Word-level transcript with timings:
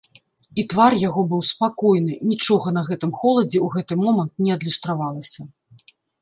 І 0.61 0.61
твар 0.71 0.95
яго 1.09 1.21
быў 1.33 1.41
спакойны, 1.49 2.13
нічога 2.31 2.73
на 2.77 2.81
гэтым 2.89 3.11
холадзе 3.19 3.59
ў 3.65 3.71
гэты 3.75 3.93
момант 4.03 4.33
не 4.47 4.51
адлюстравалася. 4.57 5.41